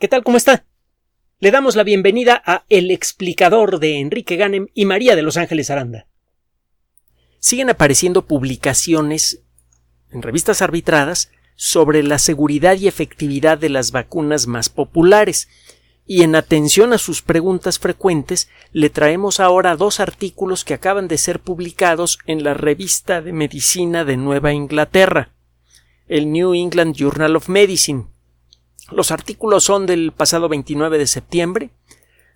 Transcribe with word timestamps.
¿Qué 0.00 0.08
tal? 0.08 0.24
¿Cómo 0.24 0.36
está? 0.36 0.64
Le 1.38 1.52
damos 1.52 1.76
la 1.76 1.84
bienvenida 1.84 2.42
a 2.44 2.64
El 2.68 2.90
explicador 2.90 3.78
de 3.78 4.00
Enrique 4.00 4.34
Ganem 4.34 4.66
y 4.74 4.86
María 4.86 5.14
de 5.14 5.22
Los 5.22 5.36
Ángeles 5.36 5.70
Aranda. 5.70 6.08
Siguen 7.38 7.70
apareciendo 7.70 8.26
publicaciones 8.26 9.44
en 10.10 10.22
revistas 10.22 10.62
arbitradas 10.62 11.30
sobre 11.54 12.02
la 12.02 12.18
seguridad 12.18 12.76
y 12.76 12.88
efectividad 12.88 13.56
de 13.56 13.68
las 13.68 13.92
vacunas 13.92 14.48
más 14.48 14.68
populares. 14.68 15.48
Y 16.06 16.22
en 16.22 16.34
atención 16.34 16.92
a 16.92 16.98
sus 16.98 17.22
preguntas 17.22 17.78
frecuentes, 17.78 18.48
le 18.72 18.90
traemos 18.90 19.38
ahora 19.38 19.76
dos 19.76 20.00
artículos 20.00 20.64
que 20.64 20.74
acaban 20.74 21.06
de 21.06 21.18
ser 21.18 21.38
publicados 21.38 22.18
en 22.26 22.42
la 22.42 22.54
revista 22.54 23.22
de 23.22 23.32
medicina 23.32 24.04
de 24.04 24.16
Nueva 24.16 24.52
Inglaterra, 24.52 25.32
el 26.08 26.32
New 26.32 26.52
England 26.52 26.96
Journal 26.96 27.36
of 27.36 27.48
Medicine, 27.48 28.06
los 28.90 29.10
artículos 29.10 29.64
son 29.64 29.86
del 29.86 30.12
pasado 30.12 30.48
29 30.48 30.98
de 30.98 31.06
septiembre. 31.06 31.70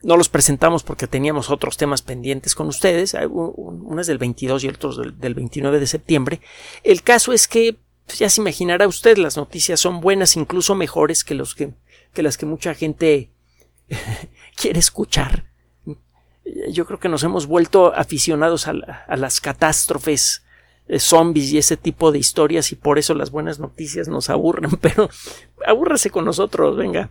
No 0.03 0.17
los 0.17 0.29
presentamos 0.29 0.85
porque 0.85 1.09
teníamos 1.09 1.51
otros 1.51 1.77
temas 1.77 2.03
pendientes 2.03 2.55
con 2.55 2.69
ustedes. 2.69 3.17
Uno 3.29 4.01
es 4.01 4.07
del 4.07 4.19
22 4.19 4.65
y 4.65 4.69
el 4.69 4.77
otro 4.77 4.93
del 4.93 5.35
29 5.35 5.81
de 5.81 5.87
septiembre. 5.87 6.41
El 6.85 7.03
caso 7.03 7.33
es 7.33 7.49
que, 7.49 7.77
pues, 8.07 8.19
ya 8.21 8.31
se 8.31 8.41
imaginará 8.41 8.87
usted, 8.87 9.19
las 9.19 9.37
noticias 9.37 9.81
son 9.81 10.01
buenas, 10.01 10.37
incluso 10.37 10.75
mejores 10.75 11.25
que, 11.25 11.35
los 11.35 11.55
que, 11.55 11.73
que 12.15 12.23
las 12.23 12.39
que 12.39 12.47
mucha 12.47 12.75
gente 12.75 13.31
quiere 14.57 14.79
escuchar. 14.79 15.45
Yo 16.71 16.87
creo 16.87 16.99
que 17.01 17.09
nos 17.09 17.25
hemos 17.25 17.47
vuelto 17.47 17.95
aficionados 17.95 18.69
a, 18.69 18.75
las 19.17 19.41
catástrofes 19.41 20.45
zombies 20.97 21.53
y 21.53 21.59
ese 21.59 21.77
tipo 21.77 22.13
de 22.13 22.19
historias 22.19 22.73
y 22.73 22.77
por 22.77 22.99
eso 22.99 23.15
las 23.15 23.31
buenas 23.31 23.59
noticias 23.59 24.09
nos 24.09 24.31
aburren, 24.31 24.71
pero 24.81 25.09
abúrrase 25.67 26.11
con 26.11 26.25
nosotros, 26.25 26.77
venga. 26.77 27.11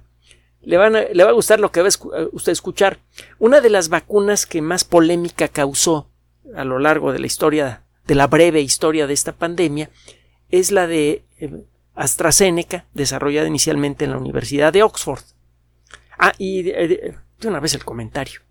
Le, 0.62 0.78
le 1.14 1.24
va 1.24 1.30
a 1.30 1.34
gustar 1.34 1.60
lo 1.60 1.72
que 1.72 1.82
va 1.82 1.88
a 1.88 2.22
eh, 2.22 2.30
usted 2.32 2.52
escuchar. 2.52 3.00
Una 3.40 3.62
de 3.62 3.70
las 3.70 3.90
vacunas 3.90 4.46
que 4.46 4.62
más 4.62 4.84
polémica 4.84 5.48
causó 5.48 6.10
a 6.56 6.66
lo 6.66 6.80
largo 6.80 7.14
de 7.14 7.20
la 7.20 7.28
historia, 7.28 7.84
de 8.06 8.16
la 8.16 8.28
breve 8.28 8.62
historia 8.62 9.08
de 9.08 9.14
esta 9.14 9.34
pandemia, 9.34 9.90
es 10.50 10.72
la 10.72 10.88
de 10.88 11.24
eh, 11.40 11.64
AstraZeneca, 11.96 12.86
desarrollada 12.94 13.48
inicialmente 13.48 14.06
en 14.06 14.12
la 14.12 14.18
Universidad 14.18 14.74
de 14.74 14.84
Oxford. 14.84 15.22
Ah, 16.18 16.34
y 16.38 16.64
de 16.64 17.16
una 17.46 17.60
vez 17.60 17.76
el 17.76 17.86
comentario. 17.86 18.42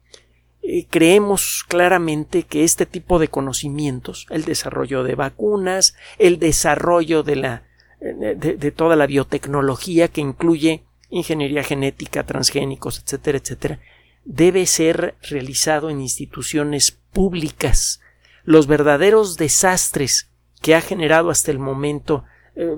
Eh, 0.69 0.89
creemos 0.91 1.65
claramente 1.69 2.43
que 2.43 2.65
este 2.65 2.87
tipo 2.87 3.21
de 3.21 3.29
conocimientos, 3.29 4.27
el 4.31 4.45
desarrollo 4.45 5.05
de 5.05 5.15
vacunas, 5.15 5.95
el 6.19 6.41
desarrollo 6.41 7.23
de, 7.23 7.37
la, 7.37 7.63
eh, 8.01 8.35
de, 8.35 8.71
toda 8.73 8.97
la 8.97 9.07
biotecnología 9.07 10.09
que 10.09 10.21
incluye 10.21 10.83
ingeniería 11.09 11.63
genética, 11.63 12.25
transgénicos, 12.27 12.99
etcétera, 12.99 13.39
etcétera, 13.39 13.81
debe 14.25 14.67
ser 14.67 15.15
realizado 15.23 15.89
en 15.89 16.01
instituciones 16.01 16.91
públicas. 16.91 18.01
Los 18.43 18.67
verdaderos 18.67 19.37
desastres 19.37 20.33
que 20.63 20.75
ha 20.75 20.81
generado 20.81 21.31
hasta 21.31 21.53
el 21.53 21.61
momento 21.61 22.25
eh, 22.57 22.75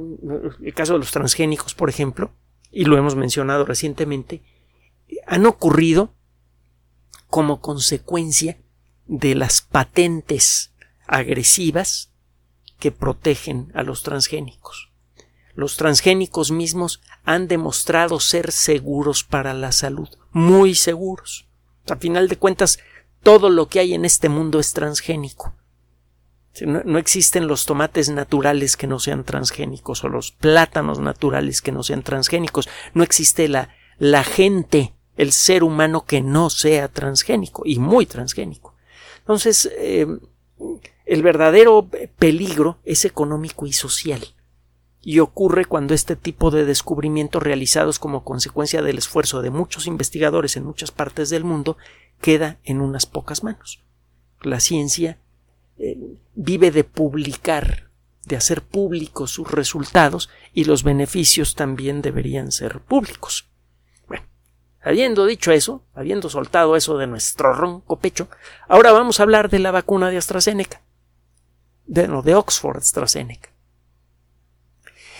el 0.62 0.74
caso 0.74 0.92
de 0.92 0.98
los 0.98 1.10
transgénicos, 1.10 1.72
por 1.72 1.88
ejemplo, 1.88 2.32
y 2.70 2.84
lo 2.84 2.98
hemos 2.98 3.16
mencionado 3.16 3.64
recientemente, 3.64 4.42
han 5.26 5.46
ocurrido 5.46 6.12
como 7.28 7.60
consecuencia 7.60 8.58
de 9.06 9.34
las 9.34 9.62
patentes 9.62 10.72
agresivas 11.06 12.10
que 12.78 12.92
protegen 12.92 13.70
a 13.74 13.82
los 13.82 14.02
transgénicos. 14.02 14.90
Los 15.54 15.76
transgénicos 15.76 16.52
mismos 16.52 17.02
han 17.24 17.48
demostrado 17.48 18.20
ser 18.20 18.52
seguros 18.52 19.24
para 19.24 19.54
la 19.54 19.72
salud, 19.72 20.08
muy 20.30 20.74
seguros. 20.74 21.48
A 21.88 21.96
final 21.96 22.28
de 22.28 22.36
cuentas, 22.36 22.78
todo 23.22 23.50
lo 23.50 23.68
que 23.68 23.80
hay 23.80 23.94
en 23.94 24.04
este 24.04 24.28
mundo 24.28 24.60
es 24.60 24.72
transgénico. 24.72 25.54
No, 26.60 26.82
no, 26.84 26.98
existen 26.98 27.46
los 27.46 27.66
tomates 27.66 28.08
naturales 28.08 28.76
que 28.76 28.86
no 28.86 28.98
sean 28.98 29.24
transgénicos 29.24 30.02
o 30.04 30.08
los 30.08 30.32
plátanos 30.32 30.98
naturales 30.98 31.60
que 31.60 31.72
no 31.72 31.82
sean 31.82 32.02
transgénicos. 32.02 32.68
No 32.94 33.02
existe 33.02 33.48
la, 33.48 33.70
la 33.98 34.24
gente 34.24 34.94
el 35.18 35.32
ser 35.32 35.64
humano 35.64 36.06
que 36.06 36.22
no 36.22 36.48
sea 36.48 36.88
transgénico 36.88 37.62
y 37.66 37.78
muy 37.78 38.06
transgénico. 38.06 38.74
Entonces, 39.18 39.70
eh, 39.76 40.06
el 41.04 41.22
verdadero 41.22 41.86
peligro 42.18 42.78
es 42.84 43.04
económico 43.04 43.66
y 43.66 43.72
social 43.72 44.26
y 45.02 45.18
ocurre 45.18 45.64
cuando 45.64 45.94
este 45.94 46.16
tipo 46.16 46.50
de 46.50 46.64
descubrimientos 46.64 47.42
realizados 47.42 47.98
como 47.98 48.24
consecuencia 48.24 48.80
del 48.80 48.98
esfuerzo 48.98 49.42
de 49.42 49.50
muchos 49.50 49.86
investigadores 49.86 50.56
en 50.56 50.64
muchas 50.64 50.90
partes 50.90 51.30
del 51.30 51.44
mundo 51.44 51.76
queda 52.20 52.58
en 52.64 52.80
unas 52.80 53.06
pocas 53.06 53.42
manos. 53.42 53.82
La 54.42 54.60
ciencia 54.60 55.18
eh, 55.78 55.96
vive 56.34 56.70
de 56.70 56.84
publicar, 56.84 57.90
de 58.24 58.36
hacer 58.36 58.62
públicos 58.62 59.32
sus 59.32 59.50
resultados 59.50 60.28
y 60.52 60.64
los 60.64 60.84
beneficios 60.84 61.54
también 61.54 62.02
deberían 62.02 62.52
ser 62.52 62.80
públicos. 62.80 63.48
Habiendo 64.80 65.26
dicho 65.26 65.50
eso, 65.50 65.82
habiendo 65.94 66.30
soltado 66.30 66.76
eso 66.76 66.98
de 66.98 67.06
nuestro 67.06 67.52
ronco 67.52 67.98
pecho, 67.98 68.28
ahora 68.68 68.92
vamos 68.92 69.18
a 69.18 69.24
hablar 69.24 69.50
de 69.50 69.58
la 69.58 69.70
vacuna 69.70 70.10
de 70.10 70.18
AstraZeneca. 70.18 70.80
De, 71.86 72.06
no, 72.06 72.22
de 72.22 72.34
Oxford 72.34 72.78
AstraZeneca. 72.78 73.50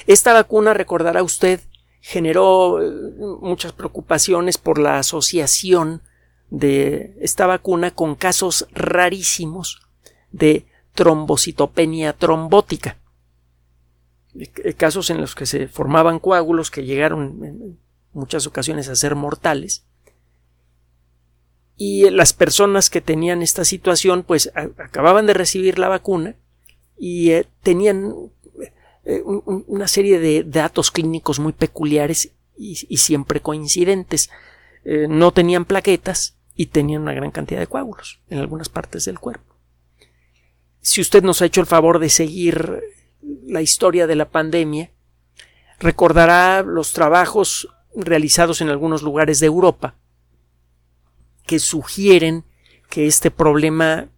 Esta 0.06 0.32
vacuna, 0.32 0.74
recordará 0.74 1.22
usted, 1.22 1.60
generó 2.00 2.82
eh, 2.82 2.90
muchas 3.40 3.72
preocupaciones 3.72 4.58
por 4.58 4.78
la 4.78 4.98
asociación 4.98 6.02
de 6.50 7.16
esta 7.20 7.46
vacuna 7.46 7.90
con 7.90 8.14
casos 8.14 8.66
rarísimos 8.72 9.82
de 10.30 10.66
trombocitopenia 10.94 12.12
trombótica. 12.12 12.96
Eh, 14.34 14.74
casos 14.74 15.10
en 15.10 15.20
los 15.20 15.34
que 15.34 15.46
se 15.46 15.68
formaban 15.68 16.20
coágulos 16.20 16.70
que 16.70 16.84
llegaron 16.84 17.78
muchas 18.18 18.46
ocasiones 18.46 18.88
a 18.88 18.96
ser 18.96 19.14
mortales. 19.14 19.84
Y 21.76 22.10
las 22.10 22.32
personas 22.32 22.90
que 22.90 23.00
tenían 23.00 23.40
esta 23.40 23.64
situación 23.64 24.24
pues 24.24 24.52
acababan 24.54 25.26
de 25.26 25.34
recibir 25.34 25.78
la 25.78 25.88
vacuna 25.88 26.34
y 26.98 27.30
eh, 27.30 27.46
tenían 27.62 28.12
eh, 29.04 29.22
una 29.24 29.86
serie 29.86 30.18
de 30.18 30.42
datos 30.42 30.90
clínicos 30.90 31.38
muy 31.38 31.52
peculiares 31.52 32.32
y, 32.56 32.74
siempre 32.74 33.40
coincidentes. 33.40 34.30
Eh, 34.84 35.06
no 35.08 35.32
tenían 35.32 35.64
plaquetas 35.64 36.36
y 36.56 36.66
tenían 36.66 37.02
una 37.02 37.14
gran 37.14 37.30
cantidad 37.30 37.60
de 37.60 37.68
coágulos 37.68 38.20
en 38.28 38.38
algunas 38.38 38.68
partes 38.68 39.04
del 39.04 39.20
cuerpo. 39.20 39.54
Si 40.80 41.00
usted 41.00 41.22
nos 41.22 41.40
ha 41.40 41.46
hecho 41.46 41.60
el 41.60 41.66
favor 41.66 42.00
de 42.00 42.08
seguir 42.08 42.82
la 43.46 43.62
historia 43.62 44.06
de 44.06 44.16
la 44.16 44.28
pandemia, 44.28 44.90
recordará 45.78 46.62
los 46.62 46.92
trabajos 46.92 47.68
realizados 47.94 48.60
en 48.60 48.68
algunos 48.68 49.02
lugares 49.02 49.40
de 49.40 49.46
Europa 49.46 49.94
que 51.46 51.58
sugieren 51.58 52.44
que 52.90 53.06
este 53.06 53.30
problema 53.30 54.08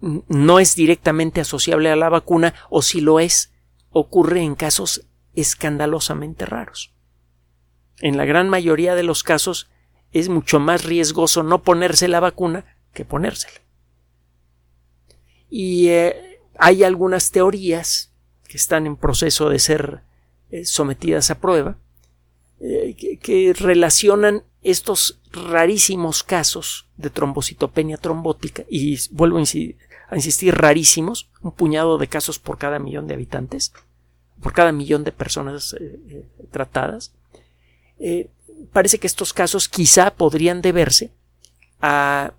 no 0.00 0.58
es 0.58 0.74
directamente 0.74 1.40
asociable 1.40 1.90
a 1.90 1.96
la 1.96 2.08
vacuna 2.08 2.54
o 2.70 2.82
si 2.82 3.00
lo 3.00 3.18
es, 3.18 3.52
ocurre 3.90 4.42
en 4.42 4.54
casos 4.54 5.06
escandalosamente 5.34 6.46
raros. 6.46 6.92
En 8.00 8.16
la 8.16 8.26
gran 8.26 8.48
mayoría 8.48 8.94
de 8.94 9.02
los 9.02 9.22
casos 9.22 9.70
es 10.12 10.28
mucho 10.28 10.60
más 10.60 10.84
riesgoso 10.84 11.42
no 11.42 11.62
ponerse 11.62 12.08
la 12.08 12.20
vacuna 12.20 12.64
que 12.92 13.04
ponérsela. 13.04 13.60
Y 15.48 15.88
eh, 15.88 16.40
hay 16.58 16.84
algunas 16.84 17.30
teorías 17.30 18.12
que 18.48 18.56
están 18.56 18.86
en 18.86 18.96
proceso 18.96 19.48
de 19.48 19.58
ser 19.58 20.02
eh, 20.50 20.64
sometidas 20.64 21.30
a 21.30 21.40
prueba 21.40 21.78
eh, 22.60 23.18
que, 23.20 23.52
relacionan 23.56 24.42
estos 24.62 25.20
rarísimos 25.30 26.22
casos 26.22 26.88
de 26.96 27.10
trombocitopenia 27.10 27.98
trombótica, 27.98 28.64
y 28.68 28.98
vuelvo 29.10 29.38
a 29.38 29.40
insistir, 29.40 30.54
rarísimos, 30.54 31.28
un 31.42 31.52
puñado 31.52 31.98
de 31.98 32.08
casos 32.08 32.38
por 32.38 32.58
cada 32.58 32.78
millón 32.78 33.06
de 33.06 33.14
habitantes, 33.14 33.72
por 34.42 34.52
cada 34.52 34.72
millón 34.72 35.04
de 35.04 35.12
personas 35.12 35.74
eh, 35.78 36.00
eh, 36.08 36.26
tratadas, 36.50 37.12
parece 38.72 38.98
que 38.98 39.06
estos 39.06 39.32
casos 39.32 39.68
quizá 39.68 40.14
podrían 40.14 40.60
deberse 40.60 41.12
a 41.80 42.32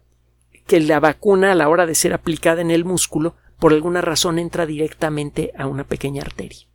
que 0.67 0.79
la 0.79 0.99
vacuna 0.99 1.51
a 1.51 1.55
la 1.55 1.69
hora 1.69 1.85
de 1.85 1.95
ser 1.95 2.13
aplicada 2.13 2.61
en 2.61 2.69
el 2.69 2.85
músculo 2.85 3.35
por 3.57 3.73
alguna 3.73 4.01
razón 4.01 4.37
entra 4.37 4.65
directamente 4.65 5.51
a 5.57 5.65
una 5.65 5.83
pequeña 5.83 6.21
arteria 6.21 6.67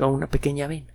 o 0.00 0.04
a 0.04 0.06
una 0.06 0.26
pequeña 0.26 0.66
vena. 0.66 0.92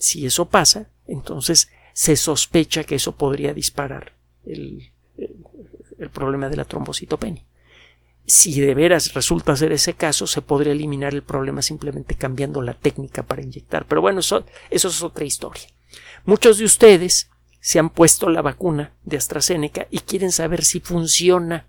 Si 0.00 0.24
eso 0.24 0.46
pasa, 0.46 0.88
entonces 1.06 1.70
se 1.92 2.16
sospecha 2.16 2.84
que 2.84 2.94
eso 2.94 3.12
podría 3.12 3.52
disparar 3.52 4.14
el, 4.46 4.90
problema 6.14 6.48
de 6.48 6.56
la 6.56 6.64
trombocitopenia. 6.64 7.44
Si 8.24 8.58
de 8.58 8.74
veras 8.74 9.12
resulta 9.12 9.54
ser 9.56 9.72
ese 9.72 9.92
caso, 9.92 10.26
se 10.26 10.40
podría 10.40 10.72
eliminar 10.72 11.12
el 11.12 11.22
problema 11.22 11.60
simplemente 11.60 12.14
cambiando 12.14 12.62
la 12.62 12.72
técnica 12.72 13.22
para 13.22 13.42
inyectar. 13.42 13.84
Pero 13.86 14.00
bueno, 14.00 14.20
eso, 14.20 14.46
eso 14.70 14.88
es 14.88 15.02
otra 15.02 15.26
historia. 15.26 15.64
Muchos 16.24 16.56
de 16.56 16.64
ustedes 16.64 17.28
se 17.60 17.78
han 17.78 17.90
puesto 17.90 18.30
la 18.30 18.40
vacuna 18.40 18.94
de 19.04 19.18
AstraZeneca 19.18 19.86
y 19.90 19.98
quieren 19.98 20.32
saber 20.32 20.64
si 20.64 20.80
funciona. 20.80 21.66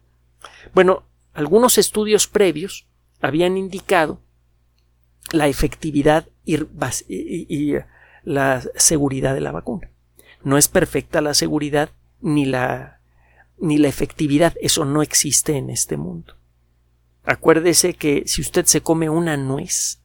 Bueno, 0.73 1.03
algunos 1.33 1.77
estudios 1.77 2.27
previos 2.27 2.87
habían 3.19 3.57
indicado 3.57 4.21
la 5.33 5.49
efectividad 5.49 6.29
y, 6.45 7.73
la 8.23 8.61
seguridad 8.75 9.33
de 9.33 9.41
la 9.41 9.51
vacuna. 9.51 9.91
No 10.43 10.57
es 10.57 10.67
perfecta 10.67 11.21
la 11.21 11.33
seguridad 11.33 11.89
ni 12.19 12.45
la, 12.45 13.01
ni 13.57 13.77
la 13.77 13.87
efectividad. 13.87 14.55
Eso 14.61 14.85
no 14.85 15.01
existe 15.01 15.57
en 15.57 15.69
este 15.69 15.97
mundo. 15.97 16.35
Acuérdese 17.23 17.93
que 17.93 18.23
si 18.25 18.41
usted 18.41 18.65
se 18.65 18.81
come 18.81 19.09
una 19.09 19.37
nuez, 19.37 20.01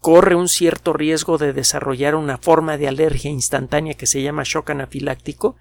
corre 0.00 0.34
un 0.34 0.48
cierto 0.48 0.92
riesgo 0.92 1.38
de 1.38 1.52
desarrollar 1.52 2.14
una 2.14 2.38
forma 2.38 2.76
de 2.76 2.88
alergia 2.88 3.30
instantánea 3.30 3.94
que 3.94 4.06
se 4.06 4.22
llama 4.22 4.42
shock 4.44 4.70
anafiláctico 4.70 5.56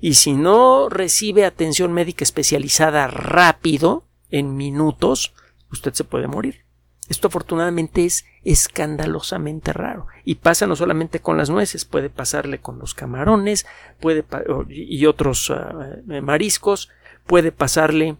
y 0.00 0.14
si 0.14 0.32
no 0.32 0.88
recibe 0.88 1.44
atención 1.44 1.92
médica 1.92 2.24
especializada 2.24 3.06
rápido, 3.06 4.04
en 4.30 4.56
minutos, 4.56 5.34
usted 5.70 5.92
se 5.92 6.04
puede 6.04 6.28
morir. 6.28 6.64
Esto 7.10 7.26
afortunadamente 7.26 8.04
es 8.04 8.24
escandalosamente 8.44 9.72
raro 9.72 10.06
y 10.24 10.36
pasa 10.36 10.68
no 10.68 10.76
solamente 10.76 11.18
con 11.18 11.36
las 11.36 11.50
nueces, 11.50 11.84
puede 11.84 12.08
pasarle 12.08 12.60
con 12.60 12.78
los 12.78 12.94
camarones, 12.94 13.66
puede 13.98 14.24
y 14.68 15.04
otros 15.06 15.50
ah, 15.50 15.96
eh, 16.08 16.20
mariscos, 16.20 16.88
puede 17.26 17.50
pasarle 17.50 18.16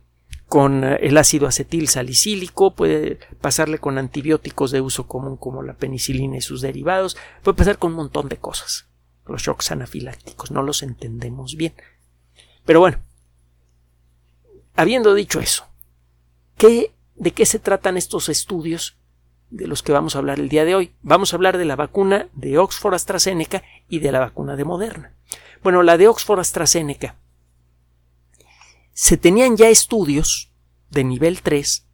con 0.48 0.82
eh, 0.82 0.98
el 1.02 1.16
ácido 1.18 1.46
acetil 1.46 1.86
salicílico, 1.86 2.74
puede 2.74 3.20
pasarle 3.40 3.78
con 3.78 3.96
antibióticos 3.96 4.72
de 4.72 4.80
uso 4.80 5.06
común 5.06 5.36
como 5.36 5.62
la 5.62 5.74
penicilina 5.74 6.38
y 6.38 6.40
sus 6.40 6.60
derivados, 6.60 7.16
puede 7.44 7.58
pasar 7.58 7.78
con 7.78 7.92
un 7.92 7.98
montón 7.98 8.28
de 8.28 8.38
cosas. 8.38 8.88
Los 9.24 9.42
shocks 9.42 9.70
anafilácticos 9.70 10.50
no 10.50 10.64
los 10.64 10.82
entendemos 10.82 11.54
bien. 11.54 11.74
Pero 12.64 12.80
bueno, 12.80 12.98
habiendo 14.74 15.14
dicho 15.14 15.38
eso, 15.38 15.68
¿qué, 16.58 16.92
¿de 17.20 17.32
qué 17.32 17.44
se 17.44 17.58
tratan 17.58 17.98
estos 17.98 18.30
estudios 18.30 18.96
de 19.50 19.66
los 19.66 19.82
que 19.82 19.92
vamos 19.92 20.16
a 20.16 20.18
hablar 20.18 20.40
el 20.40 20.48
día 20.48 20.64
de 20.64 20.74
hoy? 20.74 20.94
Vamos 21.02 21.32
a 21.32 21.36
hablar 21.36 21.58
de 21.58 21.66
la 21.66 21.76
vacuna 21.76 22.28
de 22.32 22.56
Oxford 22.58 22.94
AstraZeneca 22.94 23.62
y 23.88 23.98
de 23.98 24.10
la 24.10 24.20
vacuna 24.20 24.56
de 24.56 24.64
Moderna. 24.64 25.12
Bueno, 25.62 25.82
la 25.82 25.98
de 25.98 26.08
Oxford 26.08 26.40
AstraZeneca 26.40 27.16
se 28.94 29.18
tenían 29.18 29.58
ya 29.58 29.68
estudios 29.68 30.50
de 30.88 31.04
nivel 31.04 31.42
3 31.42 31.86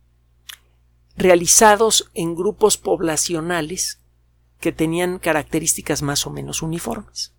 realizados 1.16 2.10
en 2.14 2.36
grupos 2.36 2.76
poblacionales 2.76 4.00
que 4.60 4.70
tenían 4.70 5.18
características 5.18 6.02
más 6.02 6.24
o 6.26 6.30
menos 6.30 6.62
uniformes. 6.62 7.34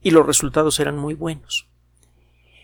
Y 0.00 0.12
los 0.12 0.24
resultados 0.24 0.80
eran 0.80 0.96
muy 0.96 1.14
buenos. 1.14 1.68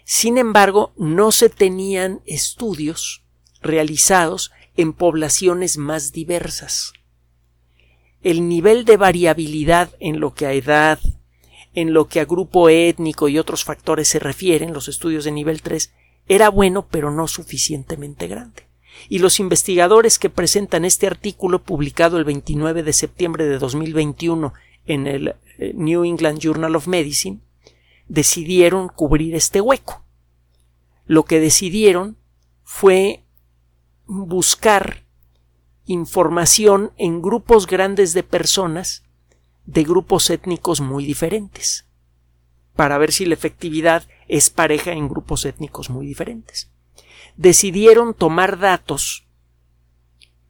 Sin 0.04 0.38
embargo, 0.38 0.94
no 0.96 1.30
se 1.30 1.50
tenían 1.50 2.22
estudios 2.24 3.25
realizados 3.66 4.52
en 4.76 4.92
poblaciones 4.92 5.78
más 5.78 6.12
diversas. 6.12 6.92
El 8.22 8.48
nivel 8.48 8.84
de 8.84 8.96
variabilidad 8.96 9.90
en 10.00 10.20
lo 10.20 10.34
que 10.34 10.46
a 10.46 10.52
edad, 10.52 10.98
en 11.74 11.92
lo 11.92 12.08
que 12.08 12.20
a 12.20 12.24
grupo 12.24 12.68
étnico 12.68 13.28
y 13.28 13.38
otros 13.38 13.64
factores 13.64 14.08
se 14.08 14.18
refieren, 14.18 14.72
los 14.72 14.88
estudios 14.88 15.24
de 15.24 15.32
nivel 15.32 15.62
3, 15.62 15.92
era 16.28 16.48
bueno 16.48 16.86
pero 16.90 17.10
no 17.10 17.28
suficientemente 17.28 18.26
grande. 18.26 18.66
Y 19.08 19.18
los 19.18 19.38
investigadores 19.40 20.18
que 20.18 20.30
presentan 20.30 20.84
este 20.84 21.06
artículo 21.06 21.62
publicado 21.62 22.18
el 22.18 22.24
29 22.24 22.82
de 22.82 22.92
septiembre 22.92 23.46
de 23.46 23.58
2021 23.58 24.54
en 24.86 25.06
el 25.06 25.34
eh, 25.58 25.72
New 25.74 26.04
England 26.04 26.38
Journal 26.38 26.74
of 26.74 26.86
Medicine 26.86 27.40
decidieron 28.08 28.88
cubrir 28.88 29.34
este 29.34 29.60
hueco. 29.60 30.02
Lo 31.06 31.24
que 31.24 31.40
decidieron 31.40 32.16
fue 32.64 33.22
buscar 34.06 35.04
información 35.84 36.92
en 36.96 37.22
grupos 37.22 37.66
grandes 37.66 38.12
de 38.12 38.22
personas 38.22 39.04
de 39.64 39.84
grupos 39.84 40.30
étnicos 40.30 40.80
muy 40.80 41.04
diferentes 41.04 41.86
para 42.74 42.98
ver 42.98 43.12
si 43.12 43.24
la 43.24 43.34
efectividad 43.34 44.06
es 44.28 44.50
pareja 44.50 44.92
en 44.92 45.08
grupos 45.08 45.44
étnicos 45.44 45.90
muy 45.90 46.06
diferentes. 46.06 46.70
Decidieron 47.36 48.14
tomar 48.14 48.58
datos 48.58 49.26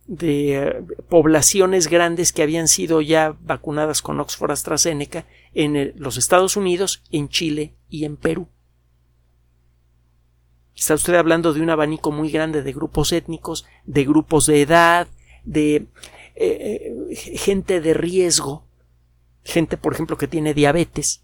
de 0.06 0.56
eh, 0.56 0.82
poblaciones 1.09 1.88
grandes 1.88 2.32
que 2.32 2.43
habían 2.43 2.69
sido 2.69 3.00
ya 3.00 3.37
vacunadas 3.41 4.02
con 4.02 4.20
Oxford 4.20 4.52
AstraZeneca 4.52 5.25
en 5.55 5.93
los 5.97 6.17
Estados 6.17 6.56
Unidos, 6.56 7.02
en 7.11 7.29
Chile 7.29 7.75
y 7.88 8.05
en 8.05 8.17
Perú. 8.17 8.49
Está 10.76 10.94
usted 10.94 11.14
hablando 11.14 11.55
de 11.55 11.62
un 11.62 11.70
abanico 11.70 12.12
muy 12.12 12.31
grande 12.31 12.62
de 12.62 12.73
grupos 12.73 13.11
étnicos, 13.12 13.67
de 13.87 14.05
grupos 14.05 14.44
de 14.46 14.61
edad, 14.61 15.08
de 15.44 15.87
eh, 16.34 16.93
eh, 17.11 17.17
gente 17.17 17.81
de 17.81 17.94
riesgo, 17.94 18.67
gente, 19.43 19.78
por 19.78 19.94
ejemplo, 19.94 20.19
que 20.19 20.28
tiene 20.28 20.52
diabetes. 20.52 21.23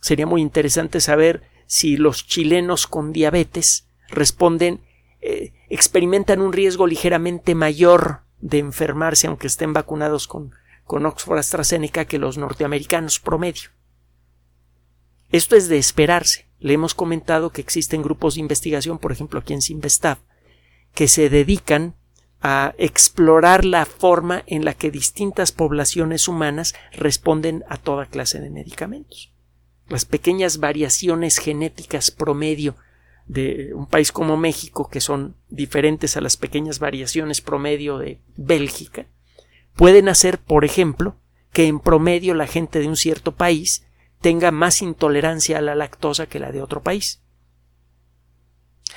Sería 0.00 0.26
muy 0.26 0.42
interesante 0.42 1.00
saber 1.00 1.42
si 1.66 1.96
los 1.96 2.26
chilenos 2.26 2.88
con 2.88 3.12
diabetes 3.12 3.86
responden, 4.08 4.80
eh, 5.20 5.52
experimentan 5.68 6.40
un 6.40 6.52
riesgo 6.52 6.88
ligeramente 6.88 7.54
mayor 7.54 8.22
de 8.40 8.58
enfermarse 8.58 9.28
aunque 9.28 9.46
estén 9.46 9.72
vacunados 9.72 10.26
con, 10.26 10.52
con 10.84 11.06
Oxford 11.06 11.38
AstraZeneca 11.38 12.06
que 12.06 12.18
los 12.18 12.38
norteamericanos 12.38 13.20
promedio. 13.20 13.70
Esto 15.30 15.54
es 15.54 15.68
de 15.68 15.78
esperarse. 15.78 16.49
Le 16.60 16.74
hemos 16.74 16.94
comentado 16.94 17.50
que 17.50 17.60
existen 17.60 18.02
grupos 18.02 18.34
de 18.34 18.40
investigación, 18.40 18.98
por 18.98 19.12
ejemplo 19.12 19.40
aquí 19.40 19.54
en 19.54 19.62
Simvestav, 19.62 20.18
que 20.94 21.08
se 21.08 21.28
dedican 21.28 21.94
a 22.42 22.74
explorar 22.78 23.64
la 23.64 23.84
forma 23.84 24.42
en 24.46 24.64
la 24.64 24.74
que 24.74 24.90
distintas 24.90 25.52
poblaciones 25.52 26.28
humanas 26.28 26.74
responden 26.92 27.64
a 27.68 27.76
toda 27.76 28.06
clase 28.06 28.40
de 28.40 28.50
medicamentos. 28.50 29.32
Las 29.88 30.04
pequeñas 30.04 30.58
variaciones 30.58 31.38
genéticas 31.38 32.10
promedio 32.10 32.76
de 33.26 33.72
un 33.74 33.86
país 33.86 34.12
como 34.12 34.36
México, 34.36 34.88
que 34.88 35.00
son 35.00 35.36
diferentes 35.48 36.16
a 36.16 36.20
las 36.20 36.36
pequeñas 36.36 36.78
variaciones 36.78 37.40
promedio 37.40 37.98
de 37.98 38.20
Bélgica, 38.36 39.06
pueden 39.76 40.08
hacer, 40.08 40.38
por 40.38 40.64
ejemplo, 40.64 41.16
que 41.52 41.66
en 41.66 41.80
promedio 41.80 42.34
la 42.34 42.46
gente 42.46 42.80
de 42.80 42.88
un 42.88 42.96
cierto 42.96 43.34
país 43.34 43.86
tenga 44.20 44.50
más 44.50 44.82
intolerancia 44.82 45.58
a 45.58 45.62
la 45.62 45.74
lactosa 45.74 46.26
que 46.26 46.38
la 46.38 46.52
de 46.52 46.62
otro 46.62 46.82
país. 46.82 47.22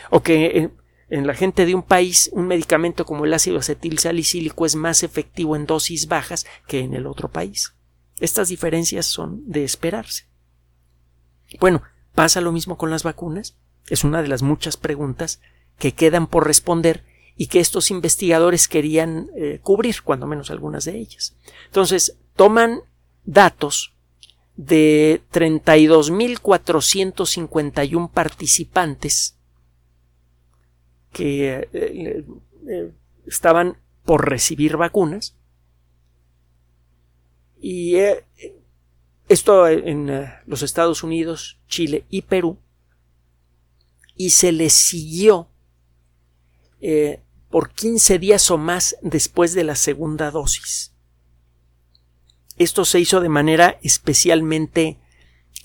O 0.09 0.21
que 0.21 0.71
en, 1.09 1.27
la 1.27 1.33
gente 1.33 1.65
de 1.65 1.75
un 1.75 1.83
país 1.83 2.29
un 2.33 2.47
medicamento 2.47 3.05
como 3.05 3.25
el 3.25 3.33
ácido 3.33 3.59
acetil 3.59 3.99
salicílico 3.99 4.65
es 4.65 4.75
más 4.75 5.03
efectivo 5.03 5.55
en 5.55 5.65
dosis 5.65 6.07
bajas 6.07 6.45
que 6.67 6.79
en 6.79 6.93
el 6.93 7.05
otro 7.05 7.29
país. 7.29 7.75
Estas 8.19 8.49
diferencias 8.49 9.05
son 9.05 9.49
de 9.49 9.63
esperarse. 9.63 10.27
Bueno, 11.59 11.83
¿pasa 12.15 12.41
lo 12.41 12.51
mismo 12.51 12.77
con 12.77 12.89
las 12.89 13.03
vacunas? 13.03 13.57
Es 13.87 14.03
una 14.03 14.21
de 14.21 14.27
las 14.27 14.41
muchas 14.41 14.77
preguntas 14.77 15.41
que 15.77 15.93
quedan 15.93 16.27
por 16.27 16.47
responder 16.47 17.03
y 17.35 17.47
que 17.47 17.59
estos 17.59 17.91
investigadores 17.91 18.67
querían 18.67 19.29
eh, 19.35 19.59
cubrir, 19.61 20.03
cuando 20.03 20.27
menos 20.27 20.51
algunas 20.51 20.85
de 20.85 20.97
ellas. 20.97 21.35
Entonces, 21.65 22.17
toman 22.35 22.81
datos 23.23 23.92
de 24.55 25.23
32.451 25.31 28.11
participantes 28.11 29.35
que 31.11 31.67
eh, 31.73 32.23
eh, 32.67 32.91
estaban 33.25 33.77
por 34.03 34.29
recibir 34.29 34.77
vacunas 34.77 35.35
y 37.59 37.95
esto 39.29 39.67
en 39.67 40.09
eh, 40.09 40.33
los 40.45 40.63
Estados 40.63 41.03
Unidos, 41.03 41.59
Chile 41.67 42.05
y 42.09 42.23
Perú. 42.23 42.57
Y 44.15 44.31
se 44.31 44.51
les 44.51 44.73
siguió 44.73 45.49
eh, 46.81 47.21
por 47.49 47.71
15 47.71 48.19
días 48.19 48.51
o 48.51 48.57
más 48.57 48.97
después 49.01 49.53
de 49.53 49.63
la 49.63 49.75
segunda 49.75 50.29
dosis. 50.29 50.92
Esto 52.57 52.85
se 52.85 52.99
hizo 52.99 53.21
de 53.21 53.29
manera 53.29 53.79
especialmente 53.81 54.99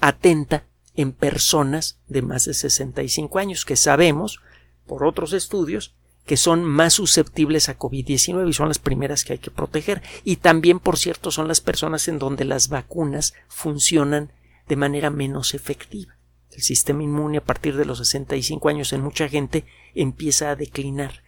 atenta 0.01 0.65
en 0.95 1.13
personas 1.13 1.99
de 2.09 2.23
más 2.23 2.45
de 2.47 2.55
65 2.55 3.39
años, 3.39 3.65
que 3.65 3.77
sabemos, 3.77 4.41
por 4.87 5.05
otros 5.05 5.33
estudios, 5.33 5.95
que 6.27 6.37
son 6.37 6.65
más 6.65 6.95
susceptibles 6.95 7.69
a 7.69 7.79
COVID-19 7.79 8.49
y 8.49 8.53
son 8.53 8.69
las 8.69 8.79
primeras 8.79 9.25
que 9.25 9.35
hay 9.35 9.39
que 9.39 9.51
proteger. 9.51 10.03
Y 10.25 10.37
también, 10.37 10.79
por 10.79 10.99
cierto, 10.99 11.31
son 11.31 11.49
las 11.49 11.61
personas 11.61 12.09
en 12.09 12.19
donde 12.19 12.45
las 12.45 12.69
vacunas 12.69 13.35
funcionan 13.49 14.33
de 14.69 14.77
manera 14.77 15.09
menos 15.11 15.55
efectiva. 15.55 16.19
El 16.51 16.63
sistema 16.63 17.03
inmune 17.03 17.39
a 17.39 17.45
partir 17.45 17.77
de 17.77 17.85
los 17.85 17.99
65 17.99 18.69
años 18.69 18.93
en 18.93 19.03
mucha 19.03 19.29
gente 19.29 19.65
empieza 19.95 20.51
a 20.51 20.57
declinar 20.57 21.23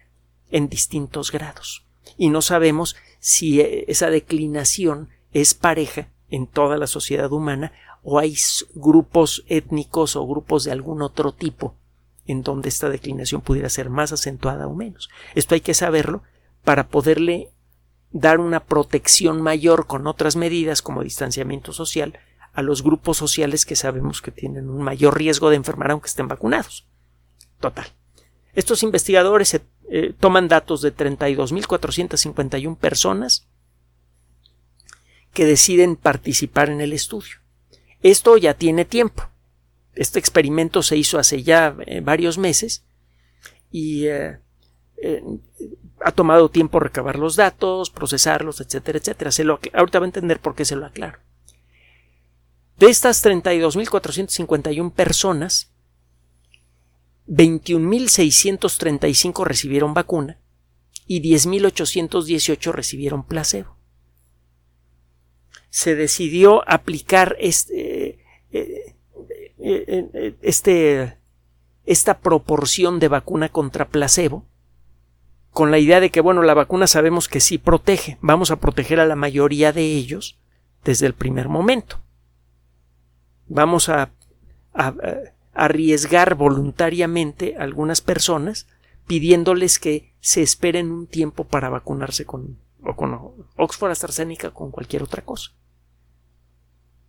en 0.50 0.68
distintos 0.68 1.30
grados. 1.30 1.86
Y 2.18 2.28
no 2.28 2.42
sabemos 2.42 2.96
si 3.20 3.60
esa 3.60 4.10
declinación 4.10 5.08
es 5.32 5.54
pareja 5.54 6.08
en 6.28 6.46
toda 6.46 6.76
la 6.76 6.86
sociedad 6.86 7.30
humana 7.32 7.72
o 8.02 8.18
hay 8.18 8.34
grupos 8.74 9.44
étnicos 9.48 10.16
o 10.16 10.26
grupos 10.26 10.64
de 10.64 10.72
algún 10.72 11.02
otro 11.02 11.32
tipo 11.32 11.74
en 12.26 12.42
donde 12.42 12.68
esta 12.68 12.88
declinación 12.88 13.40
pudiera 13.40 13.68
ser 13.68 13.90
más 13.90 14.12
acentuada 14.12 14.66
o 14.66 14.74
menos. 14.74 15.10
Esto 15.34 15.54
hay 15.54 15.60
que 15.60 15.74
saberlo 15.74 16.22
para 16.64 16.88
poderle 16.88 17.50
dar 18.12 18.38
una 18.40 18.60
protección 18.60 19.42
mayor 19.42 19.86
con 19.86 20.06
otras 20.06 20.36
medidas 20.36 20.82
como 20.82 21.02
distanciamiento 21.02 21.72
social 21.72 22.18
a 22.52 22.62
los 22.62 22.82
grupos 22.82 23.16
sociales 23.16 23.64
que 23.64 23.76
sabemos 23.76 24.22
que 24.22 24.30
tienen 24.30 24.68
un 24.68 24.82
mayor 24.82 25.16
riesgo 25.16 25.50
de 25.50 25.56
enfermar 25.56 25.90
aunque 25.90 26.08
estén 26.08 26.28
vacunados. 26.28 26.86
Total. 27.60 27.86
Estos 28.54 28.82
investigadores 28.82 29.60
eh, 29.88 30.14
toman 30.18 30.48
datos 30.48 30.82
de 30.82 30.94
32.451 30.94 32.76
personas 32.76 33.48
que 35.32 35.44
deciden 35.44 35.96
participar 35.96 36.70
en 36.70 36.80
el 36.80 36.92
estudio. 36.92 37.36
Esto 38.02 38.36
ya 38.36 38.54
tiene 38.54 38.84
tiempo. 38.84 39.28
Este 39.94 40.18
experimento 40.18 40.82
se 40.82 40.96
hizo 40.96 41.18
hace 41.18 41.42
ya 41.42 41.76
eh, 41.86 42.00
varios 42.00 42.38
meses 42.38 42.84
y 43.70 44.06
eh, 44.06 44.38
ha 46.00 46.12
tomado 46.12 46.50
tiempo 46.50 46.80
recabar 46.80 47.18
los 47.18 47.36
datos, 47.36 47.90
procesarlos, 47.90 48.60
etcétera, 48.60 48.98
etcétera. 48.98 49.30
Se 49.30 49.44
lo, 49.44 49.60
ahorita 49.72 49.98
va 49.98 50.06
a 50.06 50.08
entender 50.08 50.40
por 50.40 50.54
qué 50.54 50.64
se 50.64 50.76
lo 50.76 50.86
aclaro. 50.86 51.18
De 52.78 52.88
estas 52.88 53.22
32.451 53.24 54.92
personas, 54.92 55.70
21.635 57.28 59.44
recibieron 59.44 59.92
vacuna 59.92 60.38
y 61.06 61.20
10.818 61.20 62.72
recibieron 62.72 63.24
placebo. 63.24 63.76
Se 65.70 65.94
decidió 65.94 66.68
aplicar 66.68 67.36
este, 67.40 68.18
eh, 68.52 68.94
eh, 69.58 70.08
eh, 70.12 70.34
este, 70.42 71.16
esta 71.84 72.18
proporción 72.18 72.98
de 72.98 73.08
vacuna 73.08 73.48
contra 73.48 73.88
placebo 73.88 74.46
con 75.50 75.70
la 75.70 75.78
idea 75.78 76.00
de 76.00 76.10
que, 76.10 76.20
bueno, 76.20 76.42
la 76.42 76.54
vacuna 76.54 76.86
sabemos 76.86 77.28
que 77.28 77.40
sí 77.40 77.58
protege, 77.58 78.18
vamos 78.20 78.50
a 78.50 78.56
proteger 78.56 79.00
a 79.00 79.06
la 79.06 79.16
mayoría 79.16 79.72
de 79.72 79.82
ellos 79.82 80.38
desde 80.84 81.06
el 81.06 81.14
primer 81.14 81.48
momento. 81.48 82.00
Vamos 83.48 83.88
a, 83.88 84.12
arriesgar 85.52 86.36
voluntariamente 86.36 87.56
a 87.58 87.64
algunas 87.64 88.00
personas 88.00 88.68
pidiéndoles 89.08 89.80
que 89.80 90.14
se 90.20 90.42
esperen 90.42 90.92
un 90.92 91.08
tiempo 91.08 91.42
para 91.42 91.68
vacunarse 91.68 92.24
con, 92.24 92.58
o 92.84 92.96
con 92.96 93.44
Oxford 93.56 93.90
AstraZeneca 93.90 94.50
con 94.50 94.70
cualquier 94.70 95.02
otra 95.02 95.22
cosa. 95.22 95.52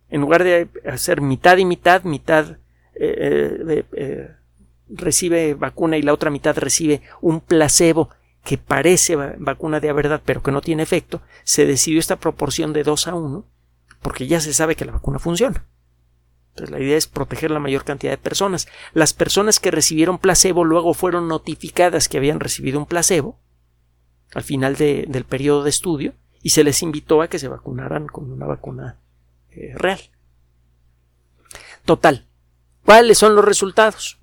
En 0.08 0.20
lugar 0.20 0.44
de 0.44 0.68
hacer 0.86 1.20
mitad 1.20 1.56
y 1.56 1.64
mitad, 1.64 2.04
mitad 2.04 2.58
eh, 2.94 3.56
eh, 3.68 3.84
eh, 3.92 4.30
recibe 4.88 5.54
vacuna 5.54 5.96
y 5.96 6.02
la 6.02 6.12
otra 6.12 6.30
mitad 6.30 6.56
recibe 6.56 7.00
un 7.22 7.40
placebo 7.40 8.10
que 8.44 8.58
parece 8.58 9.16
vacuna 9.16 9.80
de 9.80 9.92
verdad 9.92 10.20
pero 10.24 10.42
que 10.42 10.52
no 10.52 10.60
tiene 10.60 10.82
efecto, 10.82 11.22
se 11.44 11.64
decidió 11.64 11.98
esta 11.98 12.16
proporción 12.16 12.72
de 12.72 12.82
2 12.82 13.08
a 13.08 13.14
1 13.14 13.46
porque 14.02 14.26
ya 14.26 14.40
se 14.40 14.52
sabe 14.52 14.76
que 14.76 14.84
la 14.84 14.92
vacuna 14.92 15.18
funciona. 15.18 15.66
Entonces 16.50 16.70
la 16.70 16.80
idea 16.80 16.98
es 16.98 17.06
proteger 17.06 17.50
la 17.50 17.60
mayor 17.60 17.84
cantidad 17.84 18.12
de 18.12 18.18
personas. 18.18 18.68
Las 18.92 19.14
personas 19.14 19.58
que 19.58 19.70
recibieron 19.70 20.18
placebo 20.18 20.64
luego 20.64 20.92
fueron 20.92 21.28
notificadas 21.28 22.08
que 22.08 22.18
habían 22.18 22.40
recibido 22.40 22.78
un 22.78 22.84
placebo 22.84 23.38
al 24.34 24.42
final 24.42 24.76
del 24.76 25.24
periodo 25.24 25.64
de 25.64 25.70
estudio 25.70 26.14
y 26.42 26.50
se 26.50 26.64
les 26.64 26.82
invitó 26.82 27.22
a 27.22 27.28
que 27.28 27.38
se 27.38 27.48
vacunaran 27.48 28.06
con 28.06 28.30
una 28.30 28.46
vacuna 28.46 28.98
eh, 29.50 29.72
real. 29.74 30.00
Total. 31.84 32.26
¿Cuáles 32.84 33.18
son 33.18 33.36
los 33.36 33.44
resultados? 33.44 34.18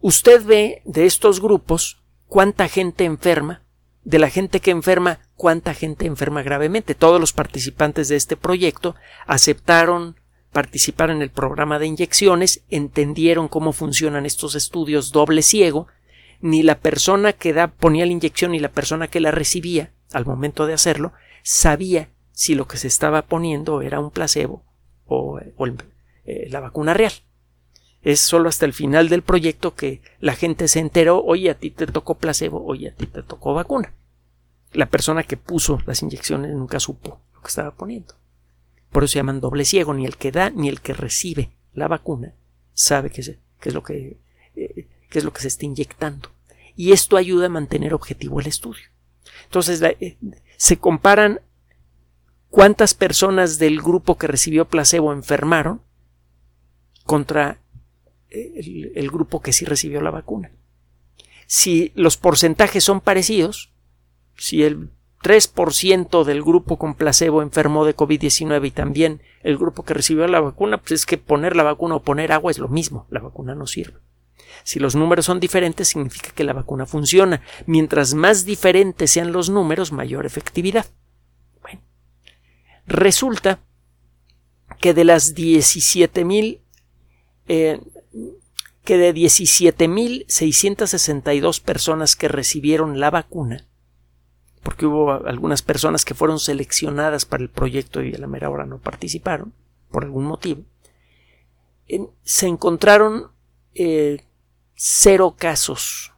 Usted 0.00 0.44
ve 0.44 0.82
de 0.84 1.06
estos 1.06 1.40
grupos 1.40 2.02
cuánta 2.26 2.68
gente 2.68 3.04
enferma, 3.04 3.62
de 4.04 4.18
la 4.18 4.30
gente 4.30 4.60
que 4.60 4.70
enferma, 4.70 5.20
cuánta 5.36 5.74
gente 5.74 6.06
enferma 6.06 6.42
gravemente. 6.42 6.94
Todos 6.94 7.20
los 7.20 7.32
participantes 7.32 8.08
de 8.08 8.16
este 8.16 8.36
proyecto 8.36 8.94
aceptaron 9.26 10.16
participar 10.52 11.10
en 11.10 11.22
el 11.22 11.30
programa 11.30 11.78
de 11.78 11.86
inyecciones, 11.86 12.62
entendieron 12.68 13.48
cómo 13.48 13.72
funcionan 13.72 14.26
estos 14.26 14.54
estudios 14.54 15.12
doble 15.12 15.42
ciego, 15.42 15.86
ni 16.42 16.62
la 16.62 16.80
persona 16.80 17.32
que 17.32 17.52
da, 17.52 17.68
ponía 17.68 18.04
la 18.04 18.12
inyección 18.12 18.50
ni 18.50 18.58
la 18.58 18.70
persona 18.70 19.08
que 19.08 19.20
la 19.20 19.30
recibía 19.30 19.92
al 20.12 20.26
momento 20.26 20.66
de 20.66 20.74
hacerlo 20.74 21.12
sabía 21.42 22.10
si 22.32 22.54
lo 22.54 22.66
que 22.66 22.76
se 22.76 22.88
estaba 22.88 23.22
poniendo 23.22 23.80
era 23.80 24.00
un 24.00 24.10
placebo 24.10 24.64
o, 25.06 25.38
eh, 25.38 26.48
la 26.50 26.60
vacuna 26.60 26.94
real. 26.94 27.12
Es 28.02 28.20
solo 28.20 28.48
hasta 28.48 28.66
el 28.66 28.72
final 28.72 29.08
del 29.08 29.22
proyecto 29.22 29.74
que 29.74 30.02
la 30.18 30.34
gente 30.34 30.66
se 30.66 30.80
enteró, 30.80 31.22
oye, 31.22 31.50
a 31.50 31.54
ti 31.54 31.70
te 31.70 31.86
tocó 31.86 32.18
placebo, 32.18 32.64
oye, 32.64 32.88
a 32.88 32.94
ti 32.94 33.06
te 33.06 33.22
tocó 33.22 33.54
vacuna. 33.54 33.94
La 34.72 34.86
persona 34.86 35.22
que 35.22 35.36
puso 35.36 35.80
las 35.86 36.02
inyecciones 36.02 36.52
nunca 36.52 36.80
supo 36.80 37.20
lo 37.34 37.40
que 37.40 37.48
estaba 37.48 37.70
poniendo. 37.72 38.14
Por 38.90 39.04
eso 39.04 39.12
se 39.12 39.18
llaman 39.18 39.40
doble 39.40 39.64
ciego. 39.64 39.94
Ni 39.94 40.04
el 40.06 40.16
que 40.16 40.32
da 40.32 40.50
ni 40.50 40.68
el 40.68 40.80
que 40.80 40.94
recibe 40.94 41.50
la 41.74 41.86
vacuna 41.88 42.34
sabe 42.74 43.10
qué 43.10 43.20
es, 43.20 43.74
lo 43.74 43.82
que, 43.82 44.18
eh, 44.56 44.88
es 45.18 45.24
lo 45.24 45.32
que 45.32 45.42
se 45.42 45.48
está 45.48 45.66
inyectando. 45.66 46.30
Y 46.74 46.92
esto 46.92 47.16
ayuda 47.16 47.46
a 47.46 47.50
mantener 47.50 47.94
objetivo 47.94 48.40
el 48.40 48.46
estudio. 48.46 48.84
Entonces 49.44 49.82
eh, 49.82 50.18
se 50.56 50.78
comparan 50.78 51.40
cuántas 52.48 52.94
personas 52.94 53.58
del 53.58 53.80
grupo 53.80 54.16
que 54.16 54.26
recibió 54.26 54.66
placebo 54.66 55.12
enfermaron 55.12 55.82
contra 57.04 57.60
eh, 58.30 58.52
el, 58.56 58.92
el, 58.94 59.10
grupo 59.10 59.40
que 59.40 59.52
sí 59.52 59.64
recibió 59.64 60.00
la 60.00 60.10
vacuna. 60.10 60.52
Si 61.46 61.92
los 61.94 62.16
porcentajes 62.16 62.84
son 62.84 63.00
parecidos, 63.00 63.72
si 64.36 64.62
el 64.62 64.90
3% 65.22 66.24
del 66.24 66.42
grupo 66.42 66.78
con 66.78 66.94
placebo 66.94 67.42
enfermó 67.42 67.84
de 67.84 67.96
COVID-19 67.96 68.66
y 68.66 68.70
también 68.70 69.22
el 69.42 69.56
grupo 69.56 69.84
que 69.84 69.94
recibió 69.94 70.26
la 70.26 70.40
vacuna, 70.40 70.78
pues 70.78 70.92
es 70.92 71.06
que 71.06 71.16
poner 71.16 71.54
la 71.54 71.62
vacuna 71.62 71.96
o 71.96 72.02
poner 72.02 72.32
agua 72.32 72.50
es 72.50 72.58
lo 72.58 72.68
mismo, 72.68 73.06
la 73.10 73.20
vacuna 73.20 73.54
no 73.54 73.66
sirve. 73.66 73.98
Si 74.64 74.78
los 74.78 74.94
números 74.94 75.26
son 75.26 75.40
diferentes, 75.40 75.88
significa 75.88 76.30
que 76.30 76.44
la 76.44 76.52
vacuna 76.52 76.86
funciona. 76.86 77.42
Mientras 77.66 78.14
más 78.14 78.44
diferentes 78.44 79.10
sean 79.10 79.32
los 79.32 79.50
números, 79.50 79.92
mayor 79.92 80.26
efectividad. 80.26 80.86
Bueno, 81.62 81.80
resulta 82.86 83.60
que 84.80 84.94
de 84.94 85.04
las 85.04 85.34
17.000 85.34 86.60
eh, 87.48 87.80
que 88.84 88.98
de 88.98 89.14
17.662 89.14 91.62
personas 91.62 92.16
que 92.16 92.26
recibieron 92.28 92.98
la 92.98 93.10
vacuna, 93.10 93.68
porque 94.62 94.86
hubo 94.86 95.12
algunas 95.12 95.62
personas 95.62 96.04
que 96.04 96.14
fueron 96.14 96.40
seleccionadas 96.40 97.24
para 97.24 97.44
el 97.44 97.50
proyecto 97.50 98.02
y 98.02 98.12
a 98.14 98.18
la 98.18 98.26
mera 98.26 98.50
hora 98.50 98.66
no 98.66 98.78
participaron, 98.78 99.54
por 99.90 100.04
algún 100.04 100.24
motivo, 100.24 100.64
se 102.24 102.48
encontraron 102.48 103.30
eh, 103.74 104.24
cero 104.74 105.36
casos 105.38 106.12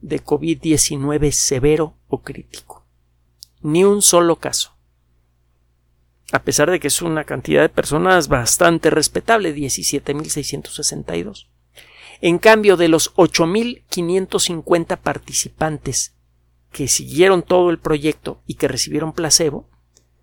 de 0.00 0.22
COVID-19 0.22 1.32
severo 1.32 1.96
o 2.08 2.22
crítico. 2.22 2.86
Ni 3.62 3.84
un 3.84 4.02
solo 4.02 4.36
caso. 4.36 4.76
A 6.32 6.42
pesar 6.42 6.70
de 6.70 6.78
que 6.78 6.88
es 6.88 7.02
una 7.02 7.24
cantidad 7.24 7.62
de 7.62 7.68
personas 7.68 8.28
bastante 8.28 8.90
respetable, 8.90 9.54
17.662. 9.54 11.48
En 12.20 12.38
cambio, 12.38 12.76
de 12.76 12.88
los 12.88 13.14
8.550 13.16 14.96
participantes 14.98 16.14
que 16.70 16.86
siguieron 16.86 17.42
todo 17.42 17.70
el 17.70 17.78
proyecto 17.78 18.42
y 18.46 18.54
que 18.54 18.68
recibieron 18.68 19.12
placebo, 19.12 19.68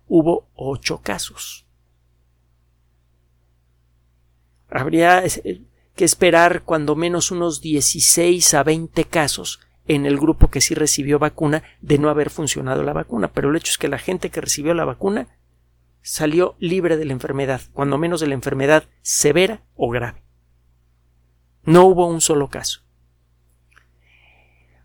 hubo 0.06 0.48
ocho 0.54 1.02
casos. 1.02 1.66
Habría 4.70 5.24
que 5.98 6.04
esperar 6.04 6.62
cuando 6.62 6.94
menos 6.94 7.32
unos 7.32 7.60
16 7.60 8.54
a 8.54 8.62
20 8.62 9.04
casos 9.06 9.58
en 9.88 10.06
el 10.06 10.16
grupo 10.16 10.48
que 10.48 10.60
sí 10.60 10.76
recibió 10.76 11.18
vacuna 11.18 11.64
de 11.80 11.98
no 11.98 12.08
haber 12.08 12.30
funcionado 12.30 12.84
la 12.84 12.92
vacuna, 12.92 13.32
pero 13.32 13.50
el 13.50 13.56
hecho 13.56 13.72
es 13.72 13.78
que 13.78 13.88
la 13.88 13.98
gente 13.98 14.30
que 14.30 14.40
recibió 14.40 14.74
la 14.74 14.84
vacuna 14.84 15.26
salió 16.00 16.54
libre 16.60 16.96
de 16.96 17.04
la 17.04 17.14
enfermedad, 17.14 17.62
cuando 17.72 17.98
menos 17.98 18.20
de 18.20 18.28
la 18.28 18.34
enfermedad 18.34 18.84
severa 19.02 19.64
o 19.74 19.90
grave. 19.90 20.22
No 21.64 21.86
hubo 21.86 22.06
un 22.06 22.20
solo 22.20 22.46
caso. 22.46 22.82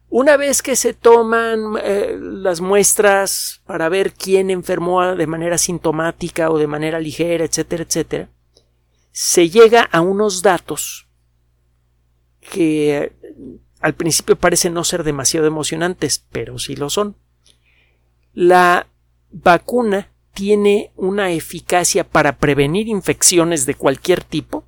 Una 0.10 0.36
vez 0.36 0.64
que 0.64 0.76
se 0.76 0.96
toman 0.96 1.76
eh, 1.84 2.18
las 2.20 2.60
muestras 2.60 3.62
para 3.68 3.88
ver 3.88 4.14
quién 4.14 4.50
enfermó 4.50 5.16
de 5.16 5.28
manera 5.28 5.60
sintomática 5.60 6.50
o 6.50 6.58
de 6.58 6.66
manera 6.66 7.00
ligera, 7.00 7.46
etcétera, 7.46 7.84
etcétera, 7.84 8.30
se 9.14 9.50
llega 9.50 9.84
a 9.84 10.02
unos 10.02 10.42
datos 10.42 11.08
que 12.42 13.14
al 13.80 13.94
principio 13.94 14.36
parecen 14.36 14.74
no 14.74 14.84
ser 14.84 15.04
demasiado 15.04 15.48
emocionantes, 15.48 16.26
pero 16.32 16.58
sí 16.58 16.76
lo 16.76 16.90
son. 16.90 17.16
La 18.34 18.88
vacuna 19.30 20.10
tiene 20.34 20.92
una 20.96 21.30
eficacia 21.32 22.04
para 22.04 22.40
prevenir 22.40 22.88
infecciones 22.88 23.68
de 23.68 23.76
cualquier 23.76 24.24
tipo 24.24 24.66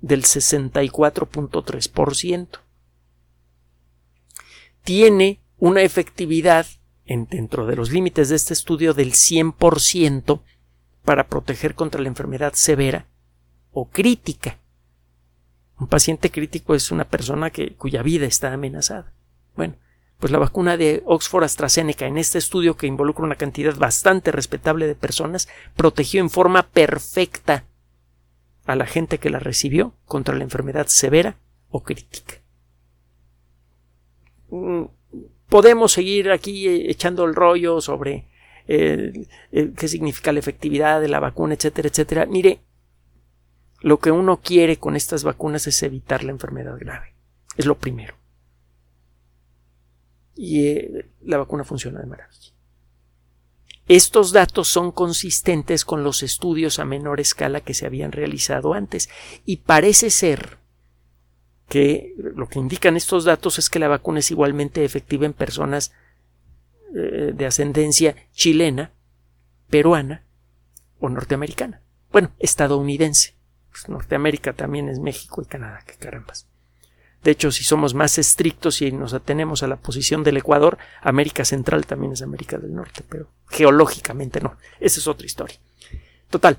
del 0.00 0.24
64.3%. 0.24 2.48
Tiene 4.84 5.40
una 5.56 5.80
efectividad 5.80 6.66
en, 7.06 7.28
dentro 7.28 7.64
de 7.66 7.76
los 7.76 7.90
límites 7.90 8.28
de 8.28 8.36
este 8.36 8.52
estudio 8.52 8.92
del 8.92 9.12
100% 9.12 10.42
para 11.02 11.28
proteger 11.28 11.74
contra 11.74 12.02
la 12.02 12.08
enfermedad 12.08 12.52
severa 12.52 13.06
o 13.78 13.90
crítica. 13.90 14.58
Un 15.78 15.86
paciente 15.86 16.30
crítico 16.30 16.74
es 16.74 16.90
una 16.90 17.04
persona 17.04 17.50
que, 17.50 17.74
cuya 17.74 18.02
vida 18.02 18.24
está 18.24 18.50
amenazada. 18.54 19.12
Bueno, 19.54 19.74
pues 20.18 20.32
la 20.32 20.38
vacuna 20.38 20.78
de 20.78 21.02
Oxford 21.04 21.44
AstraZeneca 21.44 22.06
en 22.06 22.16
este 22.16 22.38
estudio 22.38 22.78
que 22.78 22.86
involucra 22.86 23.26
una 23.26 23.34
cantidad 23.34 23.76
bastante 23.76 24.32
respetable 24.32 24.86
de 24.86 24.94
personas 24.94 25.46
protegió 25.74 26.22
en 26.22 26.30
forma 26.30 26.62
perfecta 26.62 27.64
a 28.64 28.76
la 28.76 28.86
gente 28.86 29.18
que 29.18 29.28
la 29.28 29.40
recibió 29.40 29.92
contra 30.06 30.34
la 30.34 30.44
enfermedad 30.44 30.86
severa 30.86 31.36
o 31.68 31.82
crítica. 31.82 32.36
Mm, 34.48 34.84
podemos 35.50 35.92
seguir 35.92 36.30
aquí 36.30 36.66
eh, 36.66 36.90
echando 36.90 37.26
el 37.26 37.34
rollo 37.34 37.82
sobre 37.82 38.26
eh, 38.68 39.26
qué 39.76 39.86
significa 39.86 40.32
la 40.32 40.38
efectividad 40.38 41.02
de 41.02 41.08
la 41.08 41.20
vacuna, 41.20 41.52
etcétera, 41.52 41.88
etcétera. 41.88 42.24
Mire, 42.24 42.60
lo 43.80 43.98
que 43.98 44.10
uno 44.10 44.40
quiere 44.40 44.78
con 44.78 44.96
estas 44.96 45.24
vacunas 45.24 45.66
es 45.66 45.82
evitar 45.82 46.24
la 46.24 46.32
enfermedad 46.32 46.78
grave. 46.78 47.14
Es 47.56 47.66
lo 47.66 47.78
primero. 47.78 48.14
Y 50.34 50.80
la 51.22 51.38
vacuna 51.38 51.64
funciona 51.64 52.00
de 52.00 52.06
maravilla. 52.06 52.52
Estos 53.88 54.32
datos 54.32 54.66
son 54.66 54.90
consistentes 54.90 55.84
con 55.84 56.02
los 56.02 56.24
estudios 56.24 56.80
a 56.80 56.84
menor 56.84 57.20
escala 57.20 57.60
que 57.60 57.74
se 57.74 57.86
habían 57.86 58.10
realizado 58.10 58.74
antes 58.74 59.08
y 59.44 59.58
parece 59.58 60.10
ser 60.10 60.58
que 61.68 62.14
lo 62.16 62.48
que 62.48 62.58
indican 62.58 62.96
estos 62.96 63.24
datos 63.24 63.58
es 63.58 63.70
que 63.70 63.78
la 63.78 63.88
vacuna 63.88 64.18
es 64.18 64.30
igualmente 64.32 64.84
efectiva 64.84 65.24
en 65.24 65.32
personas 65.32 65.92
eh, 66.94 67.32
de 67.32 67.46
ascendencia 67.46 68.16
chilena, 68.32 68.92
peruana 69.70 70.24
o 70.98 71.08
norteamericana. 71.08 71.80
Bueno, 72.10 72.32
estadounidense. 72.40 73.35
Pues 73.76 73.90
Norteamérica 73.90 74.54
también 74.54 74.88
es 74.88 75.00
México 75.00 75.42
y 75.42 75.44
Canadá, 75.44 75.82
que 75.86 75.96
carambas. 75.96 76.46
De 77.22 77.30
hecho, 77.30 77.52
si 77.52 77.62
somos 77.62 77.92
más 77.92 78.16
estrictos 78.16 78.80
y 78.80 78.90
nos 78.90 79.12
atenemos 79.12 79.62
a 79.62 79.66
la 79.66 79.76
posición 79.76 80.24
del 80.24 80.38
Ecuador, 80.38 80.78
América 81.02 81.44
Central 81.44 81.84
también 81.84 82.12
es 82.12 82.22
América 82.22 82.56
del 82.56 82.74
Norte, 82.74 83.04
pero 83.06 83.28
geológicamente 83.50 84.40
no. 84.40 84.56
Esa 84.80 84.98
es 84.98 85.06
otra 85.06 85.26
historia. 85.26 85.58
Total, 86.30 86.58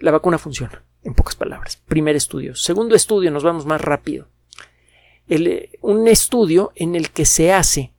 la 0.00 0.10
vacuna 0.10 0.36
funciona 0.36 0.82
en 1.02 1.14
pocas 1.14 1.34
palabras. 1.34 1.80
Primer 1.88 2.14
estudio. 2.14 2.54
Segundo 2.54 2.94
estudio, 2.94 3.30
nos 3.30 3.42
vamos 3.42 3.64
más 3.64 3.80
rápido. 3.80 4.28
Eh, 5.26 5.78
un 5.80 6.08
estudio 6.08 6.72
en 6.74 6.94
el 6.94 7.10
que 7.10 7.24
se 7.24 7.54
hace 7.54 7.94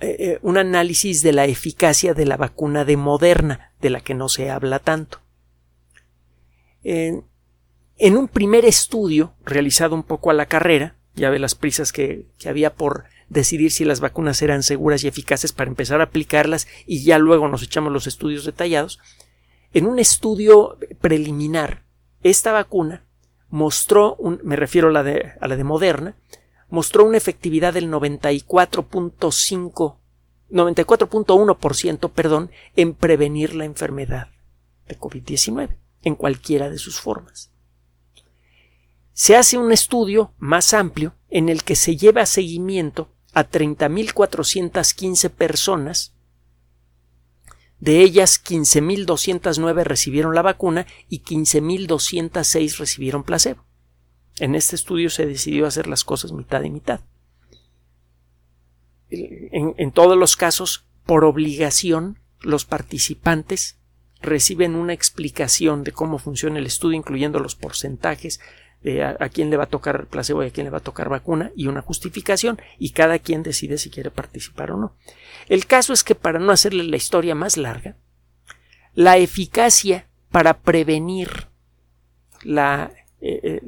eh, 0.00 0.16
eh, 0.18 0.38
un 0.42 0.58
análisis 0.58 1.22
de 1.22 1.32
la 1.32 1.44
eficacia 1.44 2.12
de 2.12 2.26
la 2.26 2.36
vacuna 2.36 2.84
de 2.84 2.96
Moderna, 2.96 3.72
de 3.80 3.90
la 3.90 4.00
que 4.00 4.14
no 4.14 4.28
se 4.28 4.50
habla 4.50 4.80
tanto. 4.80 5.25
En 6.86 8.16
un 8.16 8.28
primer 8.28 8.64
estudio, 8.64 9.34
realizado 9.44 9.94
un 9.94 10.04
poco 10.04 10.30
a 10.30 10.34
la 10.34 10.46
carrera, 10.46 10.96
ya 11.14 11.28
ve 11.30 11.40
las 11.40 11.54
prisas 11.54 11.92
que, 11.92 12.26
había 12.46 12.74
por 12.74 13.04
decidir 13.28 13.72
si 13.72 13.84
las 13.84 14.00
vacunas 14.00 14.40
eran 14.42 14.62
seguras 14.62 15.02
y 15.02 15.08
eficaces 15.08 15.52
para 15.52 15.68
empezar 15.68 16.00
a 16.00 16.04
aplicarlas 16.04 16.68
y 16.86 17.02
ya 17.02 17.18
luego 17.18 17.48
nos 17.48 17.64
echamos 17.64 17.92
los 17.92 18.06
estudios 18.06 18.44
detallados, 18.44 19.00
en 19.72 19.86
un 19.86 19.98
estudio 19.98 20.78
preliminar, 21.00 21.82
esta 22.22 22.52
vacuna 22.52 23.04
mostró, 23.48 24.16
me 24.42 24.56
refiero 24.56 24.88
a 24.88 24.92
la, 24.92 25.02
de, 25.02 25.32
a 25.40 25.48
la 25.48 25.56
de 25.56 25.64
Moderna, 25.64 26.14
mostró 26.68 27.04
una 27.04 27.16
efectividad 27.16 27.72
del 27.74 27.90
94.5 27.90 29.96
94.1% 30.48 32.12
perdón, 32.12 32.52
en 32.76 32.94
prevenir 32.94 33.56
la 33.56 33.64
enfermedad 33.64 34.28
de 34.86 34.96
COVID-19 34.96 35.76
en 36.06 36.14
cualquiera 36.14 36.70
de 36.70 36.78
sus 36.78 37.00
formas. 37.00 37.50
Se 39.12 39.34
hace 39.34 39.58
un 39.58 39.72
estudio 39.72 40.32
más 40.38 40.72
amplio 40.72 41.16
en 41.30 41.48
el 41.48 41.64
que 41.64 41.74
se 41.74 41.96
lleva 41.96 42.22
a 42.22 42.26
seguimiento 42.26 43.10
a 43.34 43.50
30.415 43.50 45.30
personas 45.30 46.14
de 47.80 48.02
ellas, 48.02 48.40
15.209 48.42 49.82
recibieron 49.82 50.36
la 50.36 50.42
vacuna 50.42 50.86
y 51.08 51.22
15.206 51.22 52.78
recibieron 52.78 53.24
placebo. 53.24 53.64
En 54.38 54.54
este 54.54 54.76
estudio 54.76 55.10
se 55.10 55.26
decidió 55.26 55.66
hacer 55.66 55.88
las 55.88 56.04
cosas 56.04 56.30
mitad 56.30 56.62
y 56.62 56.70
mitad. 56.70 57.00
En, 59.10 59.74
en 59.76 59.90
todos 59.90 60.16
los 60.16 60.36
casos, 60.36 60.86
por 61.04 61.24
obligación, 61.24 62.20
los 62.40 62.64
participantes 62.64 63.80
reciben 64.26 64.74
una 64.74 64.92
explicación 64.92 65.84
de 65.84 65.92
cómo 65.92 66.18
funciona 66.18 66.58
el 66.58 66.66
estudio, 66.66 66.96
incluyendo 66.96 67.38
los 67.38 67.54
porcentajes, 67.54 68.40
a, 69.18 69.28
quién 69.30 69.50
le 69.50 69.56
va 69.56 69.64
a 69.64 69.68
tocar 69.68 70.06
placebo 70.06 70.44
y 70.44 70.46
a 70.46 70.50
quién 70.50 70.66
le 70.66 70.70
va 70.70 70.78
a 70.78 70.82
tocar 70.82 71.08
vacuna 71.08 71.50
y 71.56 71.66
una 71.66 71.82
justificación 71.82 72.60
y 72.78 72.90
cada 72.90 73.18
quien 73.18 73.42
decide 73.42 73.78
si 73.78 73.90
quiere 73.90 74.12
participar 74.12 74.70
o 74.70 74.76
no. 74.76 74.94
El 75.48 75.66
caso 75.66 75.92
es 75.92 76.04
que 76.04 76.14
para 76.14 76.38
no 76.38 76.52
hacerle 76.52 76.84
la 76.84 76.96
historia 76.96 77.34
más 77.34 77.56
larga, 77.56 77.96
la 78.94 79.16
eficacia 79.16 80.06
para 80.30 80.60
prevenir 80.60 81.48
eh, 83.20 83.60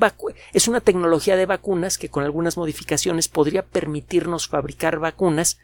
es 0.52 0.68
una 0.68 0.80
tecnología 0.80 1.36
de 1.36 1.46
vacunas 1.46 1.98
que 1.98 2.08
con 2.08 2.24
algunas 2.24 2.56
modificaciones 2.56 3.28
podría 3.28 3.64
permitirnos 3.66 4.48
fabricar 4.48 4.98
vacunas 4.98 5.58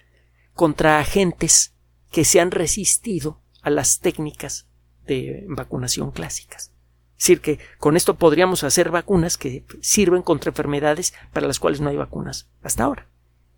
contra 0.54 0.98
agentes 0.98 1.74
que 2.10 2.24
se 2.24 2.40
han 2.40 2.50
resistido 2.50 3.40
a 3.62 3.70
las 3.70 4.00
técnicas 4.00 4.66
de 5.06 5.44
vacunación 5.48 6.10
clásicas. 6.10 6.72
Es 7.18 7.24
decir, 7.24 7.40
que 7.40 7.58
con 7.78 7.96
esto 7.96 8.16
podríamos 8.16 8.62
hacer 8.62 8.90
vacunas 8.90 9.38
que 9.38 9.64
sirven 9.80 10.22
contra 10.22 10.50
enfermedades 10.50 11.14
para 11.32 11.46
las 11.46 11.58
cuales 11.58 11.80
no 11.80 11.88
hay 11.88 11.96
vacunas 11.96 12.48
hasta 12.62 12.84
ahora. 12.84 13.08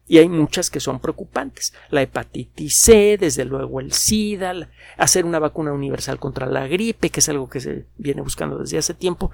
Y 0.09 0.18
hay 0.18 0.29
muchas 0.29 0.71
que 0.71 0.81
son 0.81 1.01
preocupantes. 1.01 1.75
La 1.90 2.03
hepatitis 2.03 2.75
C, 2.77 3.18
desde 3.21 3.44
luego 3.44 3.81
el 3.81 3.92
SIDA, 3.92 4.71
hacer 4.97 5.27
una 5.27 5.38
vacuna 5.38 5.73
universal 5.73 6.18
contra 6.18 6.47
la 6.47 6.66
gripe, 6.66 7.11
que 7.11 7.21
es 7.21 7.29
algo 7.29 7.49
que 7.49 7.61
se 7.61 7.87
viene 7.99 8.23
buscando 8.23 8.59
desde 8.59 8.79
hace 8.79 8.94
tiempo, 8.94 9.31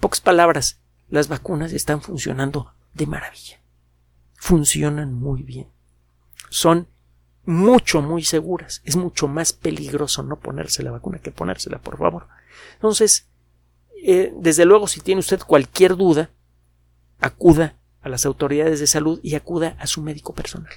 Pocas 0.00 0.20
palabras, 0.20 0.80
las 1.08 1.28
vacunas 1.28 1.72
están 1.72 2.02
funcionando 2.02 2.72
de 2.94 3.06
maravilla 3.06 3.58
funcionan 4.38 5.12
muy 5.12 5.42
bien. 5.42 5.66
Son 6.48 6.88
mucho, 7.44 8.00
muy 8.00 8.22
seguras. 8.22 8.80
Es 8.84 8.96
mucho 8.96 9.28
más 9.28 9.52
peligroso 9.52 10.22
no 10.22 10.38
ponerse 10.38 10.82
la 10.82 10.92
vacuna 10.92 11.18
que 11.18 11.32
ponérsela, 11.32 11.78
por 11.78 11.98
favor. 11.98 12.28
Entonces, 12.74 13.28
eh, 14.02 14.32
desde 14.36 14.64
luego, 14.64 14.86
si 14.86 15.00
tiene 15.00 15.18
usted 15.18 15.40
cualquier 15.40 15.96
duda, 15.96 16.30
acuda 17.18 17.76
a 18.02 18.08
las 18.08 18.26
autoridades 18.26 18.80
de 18.80 18.86
salud 18.86 19.20
y 19.22 19.34
acuda 19.34 19.76
a 19.78 19.86
su 19.86 20.02
médico 20.02 20.34
personal. 20.34 20.72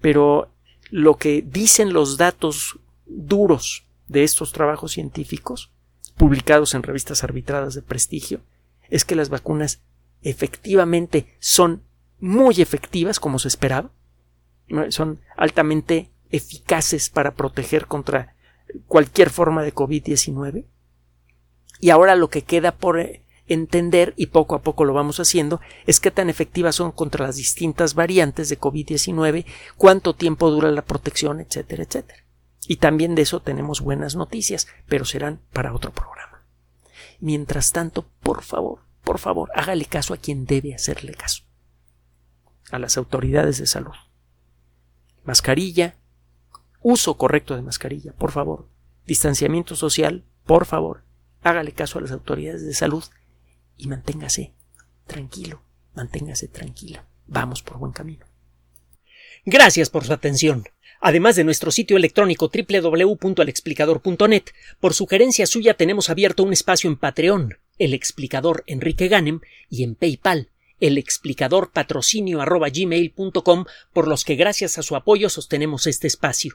Pero 0.00 0.50
lo 0.90 1.16
que 1.16 1.42
dicen 1.42 1.92
los 1.92 2.16
datos 2.16 2.78
duros 3.06 3.86
de 4.06 4.24
estos 4.24 4.52
trabajos 4.52 4.92
científicos, 4.92 5.72
publicados 6.16 6.74
en 6.74 6.82
revistas 6.82 7.24
arbitradas 7.24 7.74
de 7.74 7.82
prestigio, 7.82 8.40
es 8.88 9.04
que 9.04 9.16
las 9.16 9.28
vacunas 9.28 9.80
efectivamente 10.22 11.34
son 11.38 11.82
muy 12.20 12.60
efectivas 12.60 13.20
como 13.20 13.38
se 13.38 13.48
esperaba. 13.48 13.90
Son 14.88 15.20
altamente 15.36 16.10
eficaces 16.30 17.10
para 17.10 17.34
proteger 17.34 17.86
contra 17.86 18.34
cualquier 18.86 19.30
forma 19.30 19.62
de 19.62 19.74
COVID-19. 19.74 20.64
Y 21.80 21.90
ahora 21.90 22.16
lo 22.16 22.28
que 22.28 22.42
queda 22.42 22.72
por 22.72 22.98
eh, 22.98 23.23
entender, 23.46 24.14
y 24.16 24.26
poco 24.26 24.54
a 24.54 24.62
poco 24.62 24.84
lo 24.84 24.94
vamos 24.94 25.20
haciendo, 25.20 25.60
es 25.86 26.00
qué 26.00 26.10
tan 26.10 26.30
efectivas 26.30 26.76
son 26.76 26.92
contra 26.92 27.26
las 27.26 27.36
distintas 27.36 27.94
variantes 27.94 28.48
de 28.48 28.58
COVID-19, 28.58 29.44
cuánto 29.76 30.14
tiempo 30.14 30.50
dura 30.50 30.70
la 30.70 30.82
protección, 30.82 31.40
etcétera, 31.40 31.84
etcétera. 31.84 32.24
Y 32.66 32.76
también 32.76 33.14
de 33.14 33.22
eso 33.22 33.40
tenemos 33.40 33.80
buenas 33.80 34.16
noticias, 34.16 34.66
pero 34.88 35.04
serán 35.04 35.40
para 35.52 35.74
otro 35.74 35.92
programa. 35.92 36.44
Mientras 37.20 37.72
tanto, 37.72 38.06
por 38.22 38.42
favor, 38.42 38.80
por 39.02 39.18
favor, 39.18 39.50
hágale 39.54 39.84
caso 39.84 40.14
a 40.14 40.16
quien 40.16 40.46
debe 40.46 40.74
hacerle 40.74 41.14
caso 41.14 41.44
a 42.70 42.78
las 42.78 42.96
autoridades 42.96 43.58
de 43.58 43.66
salud. 43.66 43.94
Mascarilla, 45.24 45.96
uso 46.80 47.16
correcto 47.16 47.54
de 47.56 47.62
mascarilla, 47.62 48.12
por 48.12 48.32
favor. 48.32 48.68
Distanciamiento 49.06 49.76
social, 49.76 50.24
por 50.44 50.66
favor. 50.66 51.04
Hágale 51.42 51.72
caso 51.72 51.98
a 51.98 52.02
las 52.02 52.10
autoridades 52.10 52.64
de 52.64 52.74
salud 52.74 53.04
y 53.76 53.88
manténgase 53.88 54.54
tranquilo, 55.06 55.62
manténgase 55.94 56.48
tranquila. 56.48 57.06
Vamos 57.26 57.62
por 57.62 57.78
buen 57.78 57.92
camino. 57.92 58.26
Gracias 59.44 59.90
por 59.90 60.04
su 60.04 60.12
atención. 60.12 60.64
Además 61.00 61.36
de 61.36 61.44
nuestro 61.44 61.70
sitio 61.70 61.96
electrónico 61.96 62.50
www.alexplicador.net, 62.50 64.44
por 64.80 64.94
sugerencia 64.94 65.46
suya 65.46 65.74
tenemos 65.74 66.08
abierto 66.08 66.42
un 66.42 66.52
espacio 66.52 66.88
en 66.88 66.96
Patreon, 66.96 67.58
el 67.78 67.92
explicador 67.92 68.64
Enrique 68.66 69.08
Ganem, 69.08 69.40
y 69.68 69.84
en 69.84 69.96
PayPal, 69.96 70.50
el 70.80 70.96
explicador 70.98 71.72
patrocinio 71.72 72.40
por 73.92 74.08
los 74.08 74.24
que 74.24 74.36
gracias 74.36 74.78
a 74.78 74.82
su 74.82 74.96
apoyo 74.96 75.28
sostenemos 75.28 75.86
este 75.86 76.06
espacio. 76.06 76.54